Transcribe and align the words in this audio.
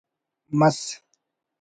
مس 0.59 0.83